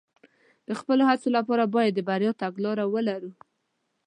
د 0.67 0.69
خپلو 0.79 1.03
هڅو 1.09 1.29
لپاره 1.37 1.63
باید 1.75 1.91
د 1.95 1.99
بریا 2.09 2.31
تګلاره 2.41 2.85
ولرو. 2.93 3.31